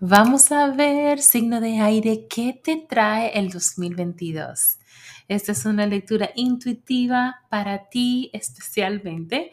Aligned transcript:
Vamos 0.00 0.52
a 0.52 0.68
ver, 0.68 1.20
signo 1.20 1.60
de 1.60 1.78
aire, 1.78 2.26
¿qué 2.28 2.58
te 2.62 2.76
trae 2.76 3.38
el 3.38 3.50
2022? 3.50 4.78
Esta 5.28 5.52
es 5.52 5.64
una 5.64 5.86
lectura 5.86 6.30
intuitiva 6.34 7.42
para 7.48 7.88
ti 7.88 8.30
especialmente, 8.32 9.52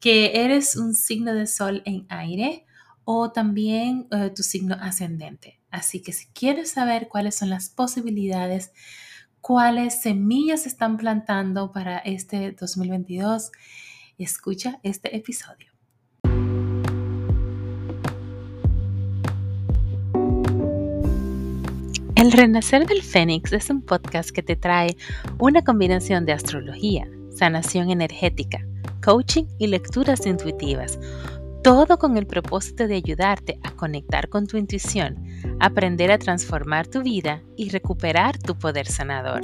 que 0.00 0.44
eres 0.44 0.76
un 0.76 0.94
signo 0.94 1.34
de 1.34 1.46
sol 1.46 1.82
en 1.84 2.06
aire 2.08 2.66
o 3.04 3.32
también 3.32 4.06
eh, 4.10 4.30
tu 4.34 4.42
signo 4.42 4.76
ascendente. 4.80 5.60
Así 5.70 6.02
que 6.02 6.12
si 6.12 6.26
quieres 6.28 6.70
saber 6.70 7.08
cuáles 7.08 7.36
son 7.36 7.50
las 7.50 7.68
posibilidades, 7.68 8.72
cuáles 9.40 10.02
semillas 10.02 10.62
se 10.62 10.68
están 10.68 10.96
plantando 10.96 11.72
para 11.72 11.98
este 11.98 12.52
2022, 12.52 13.50
escucha 14.18 14.78
este 14.82 15.16
episodio. 15.16 15.77
El 22.28 22.32
Renacer 22.32 22.86
del 22.86 23.02
Fénix 23.02 23.54
es 23.54 23.70
un 23.70 23.80
podcast 23.80 24.28
que 24.28 24.42
te 24.42 24.54
trae 24.54 24.98
una 25.38 25.64
combinación 25.64 26.26
de 26.26 26.34
astrología, 26.34 27.08
sanación 27.30 27.88
energética, 27.88 28.66
coaching 29.02 29.46
y 29.58 29.68
lecturas 29.68 30.26
intuitivas, 30.26 30.98
todo 31.64 31.96
con 31.96 32.18
el 32.18 32.26
propósito 32.26 32.86
de 32.86 32.96
ayudarte 32.96 33.58
a 33.62 33.70
conectar 33.70 34.28
con 34.28 34.46
tu 34.46 34.58
intuición, 34.58 35.24
aprender 35.58 36.10
a 36.10 36.18
transformar 36.18 36.86
tu 36.86 37.02
vida 37.02 37.42
y 37.56 37.70
recuperar 37.70 38.36
tu 38.36 38.58
poder 38.58 38.86
sanador. 38.86 39.40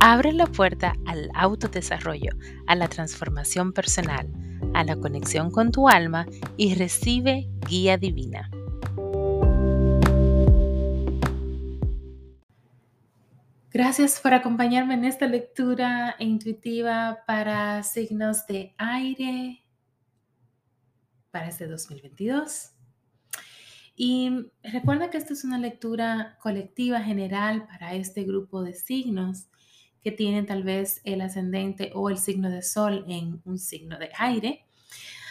Abre 0.00 0.32
la 0.32 0.46
puerta 0.46 0.96
al 1.06 1.30
autodesarrollo, 1.34 2.32
a 2.66 2.74
la 2.74 2.88
transformación 2.88 3.72
personal, 3.72 4.26
a 4.74 4.82
la 4.82 4.96
conexión 4.96 5.52
con 5.52 5.70
tu 5.70 5.88
alma 5.88 6.26
y 6.56 6.74
recibe 6.74 7.48
guía 7.68 7.96
divina. 7.96 8.50
Gracias 13.78 14.20
por 14.20 14.32
acompañarme 14.32 14.94
en 14.94 15.04
esta 15.04 15.26
lectura 15.26 16.16
intuitiva 16.18 17.18
para 17.26 17.82
signos 17.82 18.46
de 18.46 18.74
aire 18.78 19.66
para 21.30 21.48
este 21.48 21.66
2022. 21.66 22.72
Y 23.94 24.46
recuerda 24.62 25.10
que 25.10 25.18
esta 25.18 25.34
es 25.34 25.44
una 25.44 25.58
lectura 25.58 26.38
colectiva 26.40 27.02
general 27.02 27.66
para 27.66 27.92
este 27.92 28.24
grupo 28.24 28.62
de 28.62 28.72
signos 28.72 29.48
que 30.00 30.10
tienen 30.10 30.46
tal 30.46 30.62
vez 30.62 31.02
el 31.04 31.20
ascendente 31.20 31.92
o 31.94 32.08
el 32.08 32.16
signo 32.16 32.48
de 32.48 32.62
sol 32.62 33.04
en 33.08 33.42
un 33.44 33.58
signo 33.58 33.98
de 33.98 34.08
aire. 34.16 34.65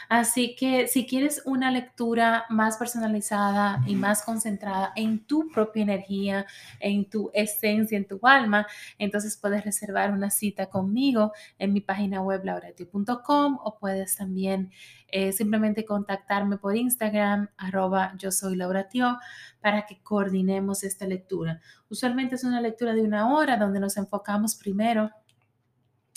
Así 0.10 0.56
que 0.56 0.88
si 0.88 1.06
quieres 1.06 1.42
una 1.46 1.72
lectura 1.72 2.46
más 2.50 2.78
personalizada 2.78 3.84
y 3.88 3.96
más 3.96 4.24
concentrada 4.24 4.92
en 4.96 5.26
tu 5.26 5.50
propia 5.50 5.84
energía, 5.84 6.46
en 6.80 7.10
tu 7.10 7.32
esencia, 7.34 7.98
en 7.98 8.08
tu 8.08 8.20
alma, 8.24 8.68
entonces 8.98 9.38
puedes 9.38 9.64
reservar 9.64 10.12
una 10.12 10.30
cita 10.30 10.68
conmigo 10.68 11.34
en 11.58 11.74
mi 11.74 11.82
página 11.82 12.22
web 12.22 12.44
lauratio.com 12.44 13.60
o 13.64 13.78
puedes 13.80 14.16
también 14.18 14.72
eh, 15.08 15.32
simplemente 15.32 15.86
contactarme 15.86 16.58
por 16.58 16.76
Instagram, 16.76 17.50
arroba 17.58 18.14
yo 18.18 18.32
soy 18.32 18.56
Lauratio, 18.56 19.18
para 19.62 19.86
que 19.86 20.02
coordinemos 20.02 20.84
esta 20.84 21.06
lectura. 21.08 21.62
Usualmente 21.90 22.36
es 22.36 22.44
una 22.44 22.60
lectura 22.62 22.94
de 22.94 23.02
una 23.02 23.34
hora 23.34 23.58
donde 23.58 23.80
nos 23.80 23.98
enfocamos 23.98 24.56
primero 24.56 25.12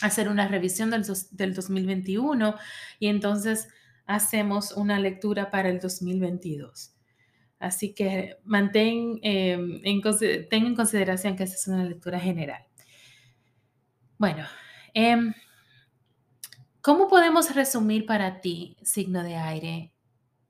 hacer 0.03 0.29
una 0.29 0.49
revisión 0.49 0.91
del, 0.91 1.05
del 1.31 1.55
2021 1.55 2.55
y 2.99 3.09
entonces 3.09 3.69
hacemos 4.09 4.73
una 4.73 4.99
lectura 4.99 5.51
para 5.53 5.69
el 5.69 5.79
2022. 5.79 6.97
Así 7.61 7.95
que 7.95 8.39
mantén, 8.45 9.21
em, 9.23 9.81
en, 9.85 10.01
ten 10.49 10.67
en 10.67 10.75
consideración 10.75 11.37
que 11.37 11.45
esta 11.45 11.57
es 11.57 11.69
una 11.69 11.85
lectura 11.85 12.19
general. 12.19 12.65
Bueno, 14.17 14.47
em, 14.95 15.35
¿cómo 16.81 17.07
podemos 17.09 17.55
resumir 17.55 18.07
para 18.07 18.41
ti, 18.41 18.77
signo 18.83 19.23
de 19.23 19.37
aire, 19.37 19.93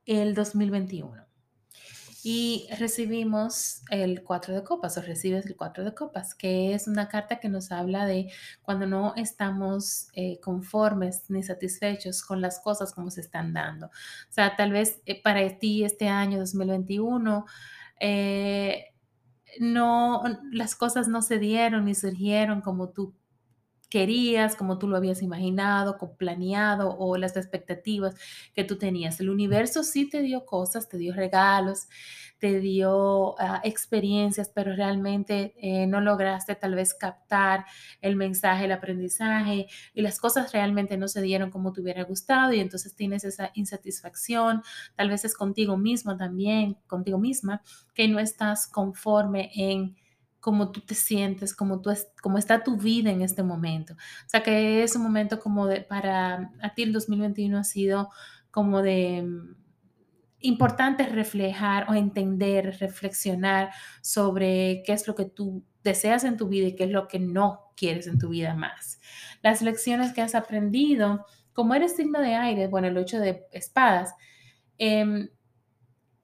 el 0.06 0.34
2021? 0.34 1.27
Y 2.30 2.66
recibimos 2.78 3.80
el 3.90 4.22
cuatro 4.22 4.54
de 4.54 4.62
copas 4.62 4.98
o 4.98 5.00
recibes 5.00 5.46
el 5.46 5.56
cuatro 5.56 5.82
de 5.82 5.94
copas, 5.94 6.34
que 6.34 6.74
es 6.74 6.86
una 6.86 7.08
carta 7.08 7.40
que 7.40 7.48
nos 7.48 7.72
habla 7.72 8.04
de 8.04 8.30
cuando 8.60 8.86
no 8.86 9.14
estamos 9.16 10.08
eh, 10.12 10.38
conformes 10.40 11.24
ni 11.30 11.42
satisfechos 11.42 12.22
con 12.22 12.42
las 12.42 12.60
cosas 12.60 12.92
como 12.92 13.10
se 13.10 13.22
están 13.22 13.54
dando. 13.54 13.86
O 13.86 13.90
sea, 14.28 14.56
tal 14.56 14.72
vez 14.72 15.00
eh, 15.06 15.22
para 15.22 15.58
ti 15.58 15.84
este 15.84 16.08
año 16.08 16.38
2021 16.38 17.46
eh, 17.98 18.92
no, 19.58 20.22
las 20.52 20.74
cosas 20.74 21.08
no 21.08 21.22
se 21.22 21.38
dieron 21.38 21.86
ni 21.86 21.94
surgieron 21.94 22.60
como 22.60 22.90
tú 22.90 23.14
querías, 23.88 24.54
como 24.54 24.78
tú 24.78 24.88
lo 24.88 24.96
habías 24.96 25.22
imaginado, 25.22 25.98
planeado 26.18 26.96
o 26.98 27.16
las 27.16 27.36
expectativas 27.36 28.14
que 28.54 28.64
tú 28.64 28.76
tenías. 28.78 29.20
El 29.20 29.30
universo 29.30 29.82
sí 29.82 30.08
te 30.08 30.22
dio 30.22 30.44
cosas, 30.44 30.88
te 30.88 30.98
dio 30.98 31.14
regalos, 31.14 31.88
te 32.38 32.60
dio 32.60 33.34
ah, 33.40 33.60
experiencias, 33.64 34.50
pero 34.54 34.74
realmente 34.74 35.54
eh, 35.60 35.86
no 35.86 36.00
lograste 36.00 36.54
tal 36.54 36.74
vez 36.74 36.94
captar 36.94 37.64
el 38.00 38.16
mensaje, 38.16 38.66
el 38.66 38.72
aprendizaje 38.72 39.66
y 39.94 40.02
las 40.02 40.18
cosas 40.20 40.52
realmente 40.52 40.96
no 40.96 41.08
se 41.08 41.22
dieron 41.22 41.50
como 41.50 41.72
te 41.72 41.80
hubiera 41.80 42.04
gustado 42.04 42.52
y 42.52 42.60
entonces 42.60 42.94
tienes 42.94 43.24
esa 43.24 43.50
insatisfacción, 43.54 44.62
tal 44.96 45.10
vez 45.10 45.24
es 45.24 45.34
contigo 45.34 45.76
mismo 45.76 46.16
también, 46.16 46.76
contigo 46.86 47.18
misma, 47.18 47.62
que 47.94 48.06
no 48.08 48.20
estás 48.20 48.66
conforme 48.68 49.50
en 49.54 49.96
cómo 50.48 50.72
tú 50.72 50.80
te 50.80 50.94
sientes, 50.94 51.54
cómo, 51.54 51.82
tú 51.82 51.90
es, 51.90 52.08
cómo 52.22 52.38
está 52.38 52.64
tu 52.64 52.78
vida 52.78 53.10
en 53.10 53.20
este 53.20 53.42
momento. 53.42 53.92
O 53.92 54.28
sea 54.30 54.42
que 54.42 54.82
es 54.82 54.96
un 54.96 55.02
momento 55.02 55.38
como 55.40 55.66
de, 55.66 55.82
para 55.82 56.50
a 56.62 56.72
ti 56.74 56.84
el 56.84 56.94
2021 56.94 57.58
ha 57.58 57.64
sido 57.64 58.08
como 58.50 58.80
de 58.80 59.24
mm, 59.24 59.56
importante 60.40 61.04
reflejar 61.04 61.90
o 61.90 61.94
entender, 61.94 62.78
reflexionar 62.80 63.72
sobre 64.00 64.82
qué 64.86 64.94
es 64.94 65.06
lo 65.06 65.14
que 65.14 65.26
tú 65.26 65.66
deseas 65.84 66.24
en 66.24 66.38
tu 66.38 66.48
vida 66.48 66.68
y 66.68 66.74
qué 66.74 66.84
es 66.84 66.92
lo 66.92 67.08
que 67.08 67.18
no 67.18 67.70
quieres 67.76 68.06
en 68.06 68.18
tu 68.18 68.30
vida 68.30 68.54
más. 68.54 69.00
Las 69.42 69.60
lecciones 69.60 70.14
que 70.14 70.22
has 70.22 70.34
aprendido, 70.34 71.26
como 71.52 71.74
eres 71.74 71.94
signo 71.94 72.22
de 72.22 72.36
aire, 72.36 72.68
bueno, 72.68 72.88
el 72.88 72.96
8 72.96 73.20
de 73.20 73.46
espadas, 73.52 74.14
eh, 74.78 75.28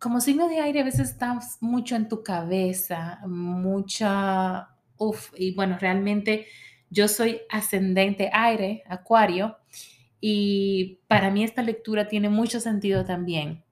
como 0.05 0.21
signo 0.21 0.51
de 0.51 0.61
aire 0.61 0.81
a 0.81 0.85
veces 0.85 1.13
estás 1.13 1.57
mucho 1.63 1.97
en 1.97 2.11
tu 2.11 2.23
cabeza, 2.23 3.21
mucha, 3.27 4.69
uff, 4.99 5.33
y 5.35 5.55
bueno, 5.55 5.79
realmente 5.81 6.47
yo 6.91 7.09
soy 7.09 7.41
ascendente 7.49 8.29
aire, 8.31 8.83
acuario, 8.87 9.57
y 10.21 11.01
para 11.09 11.31
mí 11.31 11.43
esta 11.43 11.63
lectura 11.63 12.07
tiene 12.07 12.29
mucho 12.29 12.61
sentido 12.61 13.07
también. 13.07 13.65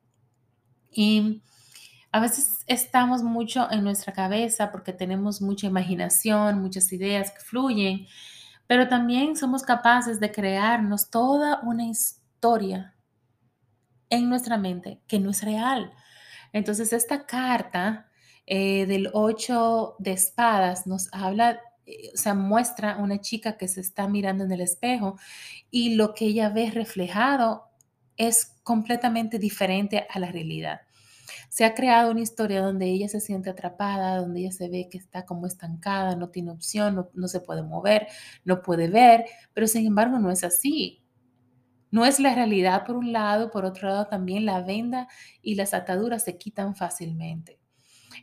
Y 0.90 1.42
a 2.10 2.18
veces 2.18 2.64
estamos 2.66 3.22
mucho 3.22 3.70
en 3.70 3.84
nuestra 3.84 4.14
cabeza 4.14 4.72
porque 4.72 4.94
tenemos 4.94 5.42
mucha 5.42 5.66
imaginación, 5.66 6.62
muchas 6.62 6.90
ideas 6.94 7.30
que 7.30 7.40
fluyen, 7.40 8.06
pero 8.66 8.88
también 8.88 9.36
somos 9.36 9.64
capaces 9.64 10.18
de 10.18 10.32
crearnos 10.32 11.10
toda 11.10 11.60
una 11.62 11.84
historia 11.84 12.94
en 14.08 14.30
nuestra 14.30 14.56
mente 14.56 15.02
que 15.06 15.20
no 15.20 15.28
es 15.28 15.42
real. 15.42 15.92
Entonces, 16.52 16.92
esta 16.92 17.26
carta 17.26 18.08
eh, 18.46 18.86
del 18.86 19.10
8 19.12 19.96
de 19.98 20.12
espadas 20.12 20.86
nos 20.86 21.08
habla, 21.12 21.60
eh, 21.86 22.10
o 22.14 22.16
sea, 22.16 22.34
muestra 22.34 22.98
una 22.98 23.20
chica 23.20 23.56
que 23.56 23.68
se 23.68 23.80
está 23.80 24.08
mirando 24.08 24.44
en 24.44 24.52
el 24.52 24.60
espejo 24.60 25.18
y 25.70 25.94
lo 25.94 26.14
que 26.14 26.26
ella 26.26 26.48
ve 26.50 26.70
reflejado 26.70 27.68
es 28.16 28.56
completamente 28.62 29.38
diferente 29.38 30.06
a 30.10 30.18
la 30.18 30.30
realidad. 30.30 30.82
Se 31.48 31.64
ha 31.64 31.74
creado 31.74 32.10
una 32.10 32.20
historia 32.20 32.62
donde 32.62 32.86
ella 32.86 33.08
se 33.08 33.20
siente 33.20 33.50
atrapada, 33.50 34.16
donde 34.16 34.40
ella 34.40 34.52
se 34.52 34.68
ve 34.68 34.88
que 34.90 34.98
está 34.98 35.24
como 35.26 35.46
estancada, 35.46 36.16
no 36.16 36.30
tiene 36.30 36.50
opción, 36.50 36.94
no, 36.94 37.10
no 37.14 37.28
se 37.28 37.40
puede 37.40 37.62
mover, 37.62 38.08
no 38.44 38.62
puede 38.62 38.88
ver, 38.88 39.26
pero 39.54 39.66
sin 39.66 39.86
embargo 39.86 40.18
no 40.18 40.30
es 40.30 40.44
así. 40.44 41.01
No 41.92 42.06
es 42.06 42.18
la 42.18 42.34
realidad 42.34 42.84
por 42.84 42.96
un 42.96 43.12
lado, 43.12 43.50
por 43.50 43.66
otro 43.66 43.88
lado 43.88 44.06
también 44.06 44.46
la 44.46 44.62
venda 44.62 45.08
y 45.42 45.54
las 45.54 45.74
ataduras 45.74 46.24
se 46.24 46.38
quitan 46.38 46.74
fácilmente. 46.74 47.60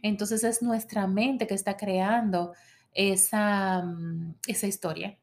Entonces 0.02 0.44
es 0.44 0.62
nuestra 0.64 1.08
mente 1.08 1.46
que 1.48 1.54
está 1.54 1.78
creando 1.78 2.54
esa, 2.94 3.84
mm, 3.84 4.36
esa 4.48 4.68
historia 4.68 5.20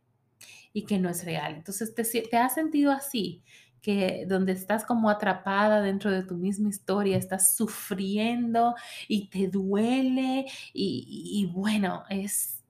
y 0.72 0.84
que 0.86 0.98
no 0.98 1.08
es 1.10 1.24
real. 1.24 1.56
Entonces 1.56 1.94
te, 1.94 2.04
te 2.04 2.36
has 2.36 2.54
sentido 2.54 2.92
así, 2.92 3.42
que 3.82 4.26
donde 4.28 4.52
estás 4.52 4.84
como 4.84 5.10
atrapada 5.10 5.80
dentro 5.80 6.10
de 6.10 6.22
tu 6.22 6.36
misma 6.36 6.68
historia, 6.68 7.16
estás 7.16 7.56
sufriendo 7.56 8.74
y 9.08 9.28
te 9.28 9.48
duele 9.48 10.46
y, 10.72 11.30
y 11.32 11.46
bueno, 11.46 12.04
es, 12.10 12.62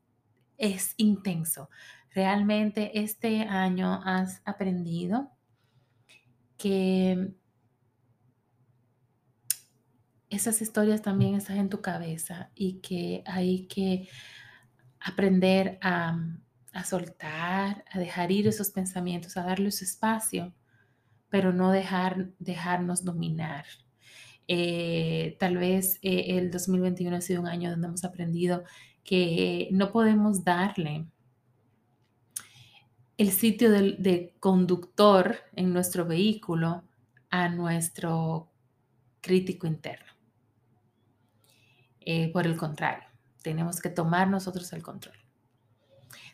es 0.58 0.94
intenso. 0.96 1.70
Realmente 2.14 2.98
este 2.98 3.42
año 3.42 4.00
has 4.04 4.42
aprendido 4.46 5.35
que 6.56 7.34
esas 10.30 10.60
historias 10.60 11.02
también 11.02 11.34
están 11.34 11.58
en 11.58 11.68
tu 11.68 11.80
cabeza 11.80 12.50
y 12.54 12.80
que 12.80 13.22
hay 13.26 13.66
que 13.66 14.08
aprender 15.00 15.78
a, 15.82 16.18
soltar, 16.84 17.84
a 17.90 17.98
dejar 17.98 18.32
ir 18.32 18.46
esos 18.48 18.70
pensamientos, 18.70 19.36
a 19.36 19.44
darles 19.44 19.82
espacio, 19.82 20.52
pero 21.28 21.52
no 21.52 21.70
dejar, 21.70 22.30
dejarnos 22.38 23.04
dominar. 23.04 23.64
Eh, 24.48 25.36
tal 25.40 25.56
vez 25.56 25.98
eh, 26.02 26.38
el 26.38 26.50
2021 26.50 27.16
ha 27.16 27.20
sido 27.20 27.40
un 27.40 27.48
año 27.48 27.70
donde 27.70 27.88
hemos 27.88 28.04
aprendido 28.04 28.62
que 29.04 29.68
no 29.72 29.90
podemos 29.92 30.44
darle 30.44 31.06
el 33.18 33.32
sitio 33.32 33.70
de, 33.70 34.34
conductor 34.40 35.36
en 35.54 35.72
nuestro 35.72 36.04
vehículo 36.04 36.82
a 37.30 37.48
nuestro 37.48 38.48
crítico 39.20 39.66
interno. 39.66 40.12
Eh, 42.00 42.30
por 42.32 42.46
el 42.46 42.56
contrario, 42.56 43.08
tenemos 43.42 43.80
que 43.80 43.88
tomar 43.88 44.28
nosotros 44.28 44.72
el 44.72 44.82
control. 44.82 45.16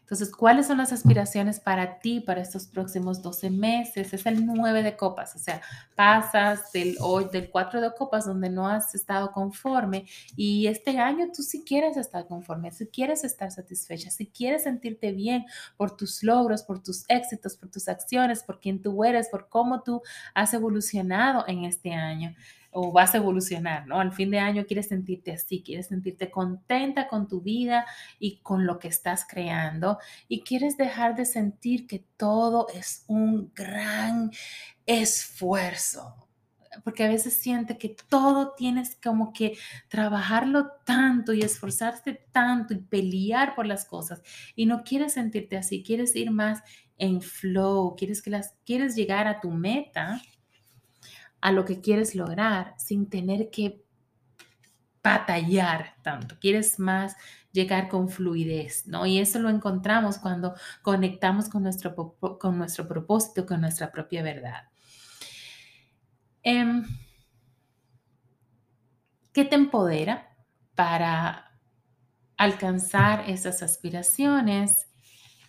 Entonces, 0.02 0.30
¿cuáles 0.30 0.66
son 0.66 0.78
las 0.78 0.92
aspiraciones 0.92 1.58
para 1.58 1.98
ti 2.00 2.20
para 2.20 2.42
estos 2.42 2.66
próximos 2.66 3.22
12 3.22 3.48
meses? 3.50 4.12
Es 4.12 4.26
el 4.26 4.44
9 4.44 4.82
de 4.82 4.96
copas, 4.96 5.34
o 5.34 5.38
sea, 5.38 5.62
pasas 5.94 6.70
del, 6.72 6.96
hoy, 7.00 7.28
del 7.32 7.48
4 7.48 7.80
de 7.80 7.94
copas 7.94 8.26
donde 8.26 8.50
no 8.50 8.68
has 8.68 8.94
estado 8.94 9.32
conforme 9.32 10.04
y 10.36 10.66
este 10.66 10.98
año 10.98 11.28
tú 11.34 11.42
sí 11.42 11.64
quieres 11.66 11.96
estar 11.96 12.26
conforme, 12.26 12.72
si 12.72 12.86
quieres 12.88 13.24
estar 13.24 13.50
satisfecha, 13.50 14.10
si 14.10 14.26
quieres 14.26 14.64
sentirte 14.64 15.12
bien 15.12 15.46
por 15.76 15.96
tus 15.96 16.22
logros, 16.22 16.62
por 16.62 16.82
tus 16.82 17.04
éxitos, 17.08 17.56
por 17.56 17.70
tus 17.70 17.88
acciones, 17.88 18.42
por 18.42 18.60
quién 18.60 18.82
tú 18.82 19.04
eres, 19.04 19.28
por 19.28 19.48
cómo 19.48 19.82
tú 19.82 20.02
has 20.34 20.52
evolucionado 20.52 21.44
en 21.46 21.64
este 21.64 21.92
año 21.92 22.34
o 22.72 22.90
vas 22.90 23.14
a 23.14 23.18
evolucionar, 23.18 23.86
¿no? 23.86 24.00
Al 24.00 24.12
fin 24.12 24.30
de 24.30 24.38
año 24.38 24.64
quieres 24.66 24.88
sentirte 24.88 25.32
así, 25.32 25.62
quieres 25.62 25.88
sentirte 25.88 26.30
contenta 26.30 27.06
con 27.06 27.28
tu 27.28 27.42
vida 27.42 27.86
y 28.18 28.38
con 28.38 28.66
lo 28.66 28.78
que 28.78 28.88
estás 28.88 29.26
creando 29.28 29.98
y 30.26 30.42
quieres 30.42 30.78
dejar 30.78 31.14
de 31.14 31.26
sentir 31.26 31.86
que 31.86 32.04
todo 32.16 32.66
es 32.74 33.04
un 33.08 33.52
gran 33.54 34.32
esfuerzo. 34.86 36.16
Porque 36.84 37.04
a 37.04 37.08
veces 37.08 37.38
siente 37.38 37.76
que 37.76 37.94
todo 38.08 38.54
tienes 38.54 38.96
como 39.02 39.34
que 39.34 39.58
trabajarlo 39.88 40.70
tanto 40.86 41.34
y 41.34 41.42
esforzarte 41.42 42.26
tanto 42.32 42.72
y 42.72 42.78
pelear 42.78 43.54
por 43.54 43.66
las 43.66 43.84
cosas 43.84 44.22
y 44.56 44.64
no 44.64 44.82
quieres 44.82 45.12
sentirte 45.12 45.58
así, 45.58 45.82
quieres 45.82 46.16
ir 46.16 46.30
más 46.30 46.62
en 46.96 47.20
flow, 47.20 47.94
quieres 47.94 48.22
que 48.22 48.30
las 48.30 48.54
quieres 48.64 48.96
llegar 48.96 49.26
a 49.26 49.40
tu 49.40 49.50
meta 49.50 50.22
a 51.42 51.52
lo 51.52 51.64
que 51.66 51.80
quieres 51.80 52.14
lograr 52.14 52.74
sin 52.78 53.10
tener 53.10 53.50
que 53.50 53.84
batallar 55.02 55.96
tanto. 56.02 56.38
Quieres 56.40 56.78
más 56.78 57.16
llegar 57.50 57.88
con 57.88 58.08
fluidez, 58.08 58.86
¿no? 58.86 59.04
Y 59.04 59.18
eso 59.18 59.40
lo 59.40 59.50
encontramos 59.50 60.18
cuando 60.18 60.54
conectamos 60.82 61.48
con 61.48 61.64
nuestro, 61.64 61.94
con 61.94 62.56
nuestro 62.56 62.88
propósito, 62.88 63.44
con 63.44 63.60
nuestra 63.60 63.90
propia 63.90 64.22
verdad. 64.22 64.68
Em, 66.44 66.84
¿Qué 69.32 69.44
te 69.44 69.56
empodera 69.56 70.36
para 70.74 71.58
alcanzar 72.36 73.28
esas 73.28 73.62
aspiraciones? 73.62 74.91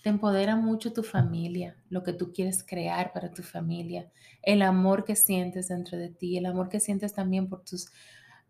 Te 0.03 0.09
empodera 0.09 0.57
mucho 0.57 0.91
tu 0.91 1.01
familia, 1.01 1.77
lo 1.89 2.03
que 2.03 2.11
tú 2.11 2.33
quieres 2.33 2.61
crear 2.61 3.13
para 3.13 3.31
tu 3.31 3.41
familia, 3.41 4.11
el 4.41 4.61
amor 4.61 5.05
que 5.05 5.15
sientes 5.15 5.69
dentro 5.69 5.97
de 5.97 6.09
ti, 6.09 6.37
el 6.37 6.45
amor 6.45 6.67
que 6.67 6.81
sientes 6.81 7.13
también 7.13 7.47
por 7.47 7.63
tus, 7.63 7.87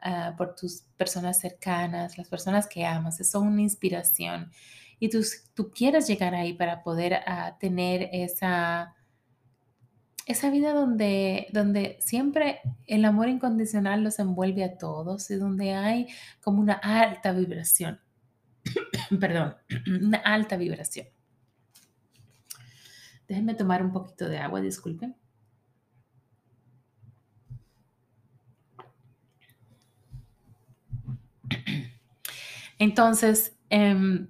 ah, 0.01 0.33
por 0.35 0.55
tus 0.55 0.81
personas 0.97 1.39
cercanas, 1.39 2.17
las 2.17 2.27
personas 2.27 2.65
que 2.67 2.87
amas, 2.87 3.17
son 3.29 3.49
una 3.49 3.61
inspiración. 3.61 4.51
Y 4.99 5.09
tú, 5.09 5.23
tú 5.53 5.69
quieres 5.69 6.07
llegar 6.07 6.33
ahí 6.33 6.53
para 6.53 6.81
poder 6.81 7.19
ah, 7.27 7.55
tener 7.59 8.09
esa, 8.11 8.95
esa 10.25 10.49
vida 10.49 10.73
donde, 10.73 11.49
donde 11.51 11.97
siempre 11.99 12.61
el 12.87 13.05
amor 13.05 13.29
incondicional 13.29 14.03
los 14.03 14.17
envuelve 14.17 14.63
a 14.63 14.75
todos 14.79 15.29
y 15.29 15.35
donde 15.35 15.73
hay 15.73 16.07
como 16.41 16.61
una 16.61 16.73
alta 16.73 17.31
vibración. 17.31 17.99
Perdón, 19.19 19.55
una 20.01 20.17
alta 20.17 20.57
vibración. 20.57 21.12
Déjenme 23.27 23.55
tomar 23.55 23.81
un 23.81 23.91
poquito 23.91 24.27
de 24.27 24.37
agua, 24.37 24.61
disculpen. 24.61 25.15
Entonces, 32.79 33.55
em, 33.69 34.27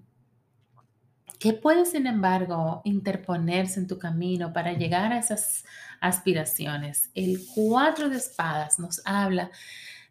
¿qué 1.40 1.54
puede, 1.54 1.86
sin 1.86 2.06
embargo, 2.06 2.82
interponerse 2.86 3.80
en 3.80 3.88
tu 3.88 3.98
camino 3.98 4.54
para 4.54 4.74
llegar 4.74 5.12
a 5.12 5.18
esas 5.18 5.66
aspiraciones? 6.00 7.10
El 7.16 7.40
cuatro 7.56 8.10
de 8.10 8.18
espadas 8.18 8.78
nos 8.78 9.02
habla 9.06 9.50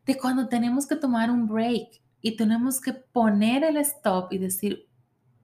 de 0.04 0.18
cuando 0.18 0.48
tenemos 0.48 0.86
que 0.88 0.96
tomar 0.96 1.30
un 1.30 1.46
break 1.46 2.00
y 2.20 2.36
tenemos 2.36 2.80
que 2.80 2.92
poner 2.92 3.62
el 3.62 3.76
stop 3.76 4.32
y 4.32 4.38
decir, 4.38 4.88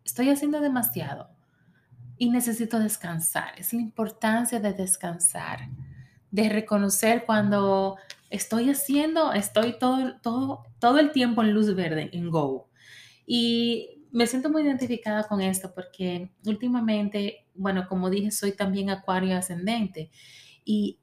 estoy 0.05 0.31
haciendo 0.31 0.61
demasiado 0.61 1.38
y 2.19 2.31
necesito 2.31 2.79
descansar. 2.79 3.53
Es 3.59 3.73
la 3.73 3.81
importancia 3.81 4.61
de 4.61 4.73
descansar, 4.73 5.69
de 6.31 6.49
reconocer 6.49 7.25
cuando 7.25 7.97
estoy 8.31 8.71
haciendo, 8.71 9.33
estoy 9.33 9.79
todo, 9.79 10.17
todo, 10.21 10.65
todo 10.79 10.99
el 10.99 11.13
tiempo 11.13 11.43
en 11.43 11.53
luz 11.53 11.75
verde, 11.75 12.11
en 12.13 12.31
go. 12.31 12.69
Y 13.27 14.05
me 14.11 14.27
siento 14.27 14.51
muy 14.51 14.63
identificada 14.63 15.25
con 15.25 15.41
esto 15.41 15.73
porque 15.75 16.31
últimamente, 16.45 17.47
bueno, 17.55 17.87
como 17.89 18.11
dije, 18.11 18.31
soy 18.31 18.53
también 18.53 18.91
acuario 18.91 19.37
ascendente. 19.37 20.11
Y 20.65 20.99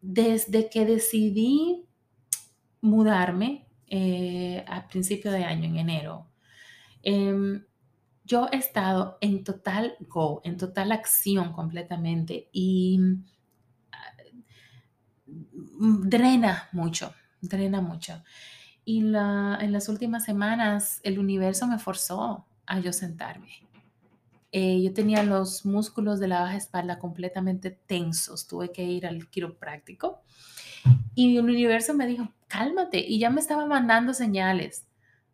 desde 0.00 0.68
que 0.68 0.84
decidí 0.84 1.84
mudarme 2.80 3.66
eh, 3.86 4.64
a 4.66 4.86
principio 4.88 5.32
de 5.32 5.44
año, 5.44 5.64
en 5.64 5.76
enero, 5.76 6.26
em, 7.02 7.64
yo 8.28 8.46
he 8.52 8.56
estado 8.56 9.16
en 9.22 9.42
total 9.42 9.96
go, 10.00 10.42
en 10.44 10.58
total 10.58 10.92
acción 10.92 11.52
completamente 11.52 12.48
y 12.52 12.98
mm, 15.26 16.08
drena 16.08 16.68
mucho, 16.72 17.14
drena 17.40 17.80
mucho. 17.80 18.22
Y 18.84 18.98
en 19.00 19.72
las 19.72 19.88
últimas 19.88 20.24
semanas 20.24 21.00
el 21.02 21.18
universo 21.18 21.66
me 21.66 21.78
forzó 21.78 22.46
a 22.66 22.78
yo 22.80 22.92
sentarme. 22.92 23.48
Eh, 24.52 24.82
yo 24.82 24.94
tenía 24.94 25.22
los 25.22 25.66
músculos 25.66 26.20
de 26.20 26.28
la 26.28 26.40
baja 26.40 26.56
espalda 26.56 26.98
completamente 26.98 27.70
tensos, 27.70 28.46
tuve 28.46 28.72
que 28.72 28.82
ir 28.82 29.06
al 29.06 29.28
quiropráctico 29.28 30.22
y 31.14 31.36
el 31.36 31.44
universo 31.44 31.94
me 31.94 32.06
dijo, 32.06 32.32
cálmate, 32.46 32.98
y 32.98 33.18
ya 33.18 33.30
me 33.30 33.40
estaba 33.40 33.66
mandando 33.66 34.14
señales 34.14 34.86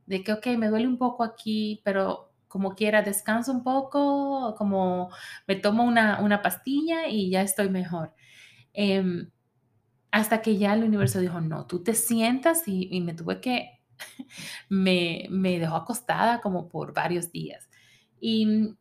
de 0.07 0.23
que, 0.23 0.33
ok, 0.33 0.47
me 0.59 0.69
duele 0.69 0.89
un 0.89 0.99
poco 0.99 1.23
aquí, 1.23 1.81
pero 1.85 2.34
como 2.55 2.77
quiera, 2.77 3.03
descanso 3.03 3.51
un 3.51 3.65
poco, 3.65 4.55
como 4.57 5.11
me 5.49 5.57
tomo 5.57 5.83
una, 5.83 6.41
pastilla 6.41 7.09
y 7.09 7.29
ya 7.29 7.43
estoy 7.43 7.69
mejor. 7.69 8.15
Em, 8.73 9.29
hasta 10.13 10.41
que 10.41 10.57
ya 10.57 10.73
el 10.73 10.85
universo 10.85 11.19
dijo, 11.19 11.41
no, 11.41 11.67
tú 11.67 11.83
te 11.83 11.95
sientas 11.95 12.63
y, 12.69 13.01
me 13.01 13.13
tuve 13.13 13.41
que, 13.41 13.81
me, 14.69 15.27
me, 15.31 15.59
dejó 15.59 15.75
acostada 15.75 16.41
como 16.41 16.69
por 16.69 16.95
varios 16.95 17.33
días. 17.33 17.69
Y 18.21 18.77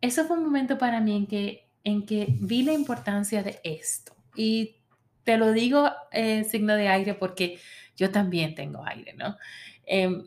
eso 0.00 0.24
fue 0.24 0.38
un 0.38 0.44
momento 0.44 0.78
para 0.78 1.02
mí 1.02 1.14
en 1.14 1.26
que, 1.26 1.68
en 1.84 2.06
que 2.06 2.26
vi 2.40 2.62
la 2.62 2.72
importancia 2.72 3.42
de 3.42 3.60
esto. 3.64 4.14
Y 4.34 4.76
te 5.24 5.36
lo 5.36 5.52
digo 5.52 5.90
en 6.10 6.46
signo 6.46 6.74
de 6.76 6.88
aire 6.88 7.12
porque 7.12 7.58
yo 7.98 8.10
también 8.10 8.54
tengo 8.54 8.82
aire, 8.86 9.12
¿no? 9.12 9.36
Em, 9.84 10.26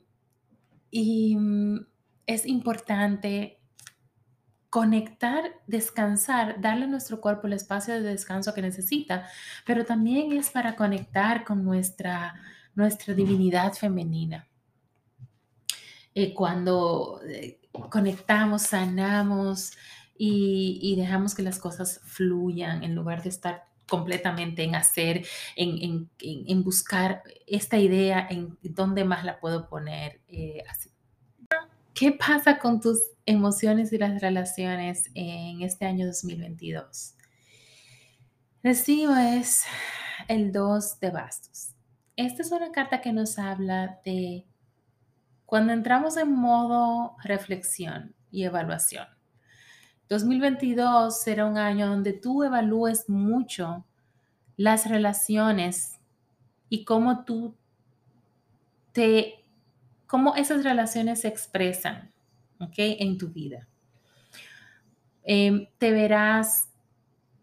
y 0.92 1.38
es 2.28 2.46
importante 2.46 3.60
conectar, 4.70 5.54
descansar, 5.68 6.60
darle 6.60 6.84
a 6.84 6.88
nuestro 6.88 7.22
cuerpo 7.22 7.48
el 7.48 7.54
espacio 7.54 7.94
de 7.94 8.02
descanso 8.02 8.54
que 8.54 8.62
necesita, 8.62 9.26
pero 9.66 9.86
también 9.86 10.34
es 10.34 10.50
para 10.50 10.76
conectar 10.76 11.46
con 11.46 11.64
nuestra, 11.64 12.36
nuestra 12.74 13.14
divinidad 13.14 13.74
femenina. 13.74 14.50
Eh, 16.14 16.34
cuando 16.34 17.22
eh, 17.26 17.62
conectamos, 17.90 18.64
sanamos 18.64 19.72
y, 20.18 20.96
dejamos 20.98 21.36
que 21.36 21.44
las 21.44 21.60
cosas 21.60 22.02
fluyan 22.04 22.84
en 22.84 22.96
lugar 22.96 23.24
de 23.24 23.30
estar 23.30 23.68
completamente 23.88 24.64
en 24.64 24.76
hacer, 24.76 25.26
en, 25.56 26.64
buscar 26.64 27.22
esta 27.48 27.78
idea, 27.78 28.28
en 28.30 28.58
dónde 28.62 29.06
más 29.06 29.24
la 29.24 29.40
puedo 29.40 29.70
poner, 29.70 30.22
eh, 30.28 30.64
así 30.70 30.90
¿Qué 31.96 32.12
pasa 32.12 32.60
con 32.60 32.82
tus 32.82 33.00
emociones 33.26 33.94
y 33.94 33.98
las 33.98 34.22
relaciones 34.22 35.10
en 35.14 35.62
este 35.62 35.86
año 35.86 36.06
2022? 36.06 37.16
Recibo 38.62 39.16
es 39.16 39.64
el 40.28 40.52
2 40.52 41.00
de 41.00 41.10
bastos. 41.12 41.70
esta 42.18 42.42
es 42.42 42.52
una 42.52 42.74
carta 42.74 43.00
que 43.00 43.14
nos 43.14 43.40
habla 43.40 44.02
de 44.04 44.46
cuando 45.46 45.72
entramos 45.72 46.18
en 46.18 46.34
modo 46.34 47.16
reflexión 47.24 48.14
y 48.30 48.44
evaluación. 48.44 49.08
2022 50.10 51.18
será 51.18 51.46
un 51.46 51.58
año 51.58 51.88
donde 51.88 52.12
tú 52.12 52.44
evalúes 52.44 53.08
mucho 53.08 53.86
las 54.58 54.90
relaciones 54.90 56.02
y 56.68 56.84
cómo 56.84 57.24
tú 57.24 57.56
te, 58.92 59.45
cómo 60.08 60.36
esas 60.36 60.64
relaciones 60.64 61.22
se 61.22 61.28
expresan, 61.28 62.12
¿ok? 62.60 62.74
En 62.78 63.18
tu 63.18 63.30
vida. 63.30 63.68
Em, 65.24 65.68
te 65.78 65.92
verás 65.92 66.70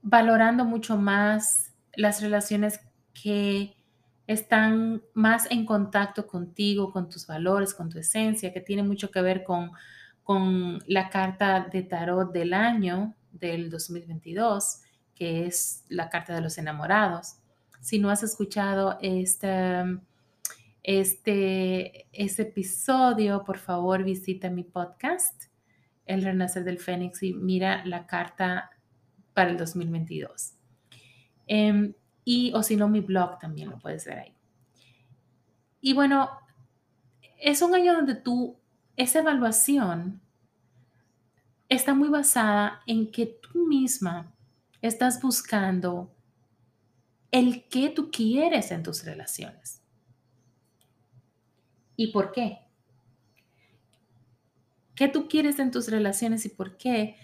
valorando 0.02 0.64
mucho 0.64 0.96
más 0.96 1.72
las 1.94 2.22
relaciones 2.22 2.80
que 3.12 3.76
están 4.26 5.02
más 5.14 5.50
en 5.50 5.66
contacto 5.66 6.26
contigo, 6.26 6.92
con 6.92 7.08
tus 7.08 7.26
valores, 7.26 7.74
con 7.74 7.88
tu 7.90 7.98
esencia, 7.98 8.52
que 8.52 8.60
tiene 8.60 8.82
mucho 8.82 9.10
que 9.10 9.20
ver 9.20 9.42
con, 9.44 9.72
con 10.22 10.82
la 10.86 11.10
carta 11.10 11.68
de 11.72 11.82
tarot 11.82 12.32
del 12.32 12.54
año 12.54 13.14
del 13.32 13.70
2022, 13.70 14.80
que 15.14 15.46
es 15.46 15.84
la 15.88 16.08
carta 16.08 16.34
de 16.34 16.40
los 16.40 16.58
enamorados. 16.58 17.36
Si 17.80 17.98
no 17.98 18.10
has 18.10 18.22
escuchado 18.22 18.98
este, 19.02 19.82
este, 20.82 22.08
episodio, 22.12 23.44
por 23.44 23.58
favor 23.58 24.02
visita 24.04 24.50
mi 24.50 24.64
podcast, 24.64 25.44
El 26.06 26.22
Renacer 26.22 26.64
del 26.64 26.78
Fénix, 26.78 27.22
y 27.22 27.32
mira 27.34 27.84
la 27.84 28.06
carta 28.06 28.70
para 29.34 29.50
el 29.50 29.56
2022. 29.56 30.54
Em, 31.46 31.94
y, 32.24 32.52
o 32.54 32.62
si 32.62 32.76
no, 32.76 32.88
mi 32.88 33.00
blog 33.00 33.38
también 33.38 33.70
lo 33.70 33.78
puedes 33.78 34.04
ver 34.04 34.18
ahí. 34.18 34.34
Y 35.80 35.94
bueno, 35.94 36.30
es 37.38 37.62
un 37.62 37.74
año 37.74 37.94
donde 37.94 38.14
tú, 38.14 38.58
esa 38.96 39.20
evaluación 39.20 40.20
está 41.68 41.94
muy 41.94 42.08
basada 42.08 42.82
en 42.86 43.10
que 43.10 43.26
tú 43.26 43.66
misma 43.66 44.32
estás 44.80 45.20
buscando 45.20 46.14
el 47.30 47.66
que 47.68 47.88
tú 47.88 48.10
quieres 48.10 48.70
en 48.70 48.82
tus 48.82 49.04
relaciones. 49.04 49.81
¿Y 51.96 52.12
por 52.12 52.32
qué? 52.32 52.58
¿Qué 54.94 55.08
tú 55.08 55.28
quieres 55.28 55.58
en 55.58 55.70
tus 55.70 55.88
relaciones 55.88 56.44
y 56.44 56.50
por 56.50 56.76
qué? 56.76 57.16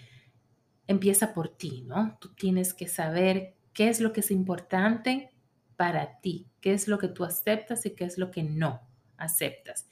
Empieza 0.87 1.33
por 1.33 1.49
ti, 1.49 1.83
¿no? 1.85 2.17
Tú 2.19 2.33
tienes 2.33 2.73
que 2.73 2.87
saber 2.87 3.55
qué 3.73 3.89
es 3.89 4.01
lo 4.01 4.11
que 4.11 4.21
es 4.21 4.31
importante 4.31 5.31
para 5.75 6.19
ti, 6.19 6.47
qué 6.61 6.73
es 6.73 6.87
lo 6.87 6.97
que 6.97 7.07
tú 7.07 7.23
aceptas 7.23 7.85
y 7.85 7.95
qué 7.95 8.05
es 8.05 8.17
lo 8.17 8.31
que 8.31 8.43
no 8.43 8.81
aceptas. 9.17 9.87